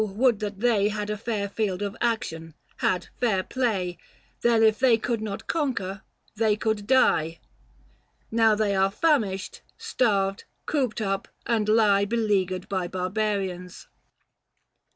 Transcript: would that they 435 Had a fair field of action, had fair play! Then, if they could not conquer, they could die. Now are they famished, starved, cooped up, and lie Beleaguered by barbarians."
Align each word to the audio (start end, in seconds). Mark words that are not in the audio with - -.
would 0.03 0.39
that 0.39 0.61
they 0.61 0.89
435 0.89 0.99
Had 0.99 1.09
a 1.11 1.17
fair 1.19 1.47
field 1.47 1.81
of 1.83 1.95
action, 2.01 2.55
had 2.77 3.09
fair 3.19 3.43
play! 3.43 3.99
Then, 4.41 4.63
if 4.63 4.79
they 4.79 4.97
could 4.97 5.21
not 5.21 5.45
conquer, 5.45 6.01
they 6.35 6.55
could 6.55 6.87
die. 6.87 7.39
Now 8.31 8.53
are 8.53 8.55
they 8.55 8.89
famished, 8.89 9.61
starved, 9.77 10.45
cooped 10.65 11.01
up, 11.01 11.27
and 11.45 11.69
lie 11.69 12.05
Beleaguered 12.05 12.67
by 12.67 12.87
barbarians." 12.87 13.85